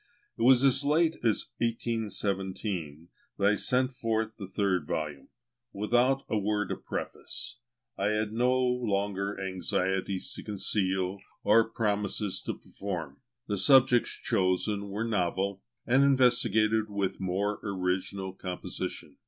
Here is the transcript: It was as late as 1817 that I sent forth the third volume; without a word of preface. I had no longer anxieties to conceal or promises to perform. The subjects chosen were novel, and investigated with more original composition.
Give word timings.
It 0.35 0.41
was 0.41 0.63
as 0.63 0.83
late 0.83 1.17
as 1.23 1.53
1817 1.59 3.09
that 3.37 3.47
I 3.51 3.55
sent 3.55 3.91
forth 3.91 4.35
the 4.35 4.47
third 4.47 4.87
volume; 4.87 5.27
without 5.73 6.23
a 6.27 6.39
word 6.39 6.71
of 6.71 6.83
preface. 6.83 7.59
I 7.99 8.07
had 8.07 8.33
no 8.33 8.57
longer 8.59 9.39
anxieties 9.39 10.33
to 10.33 10.43
conceal 10.43 11.19
or 11.43 11.69
promises 11.69 12.41
to 12.47 12.55
perform. 12.57 13.21
The 13.45 13.59
subjects 13.59 14.13
chosen 14.13 14.89
were 14.89 15.05
novel, 15.05 15.61
and 15.85 16.03
investigated 16.03 16.89
with 16.89 17.19
more 17.19 17.59
original 17.61 18.33
composition. 18.33 19.17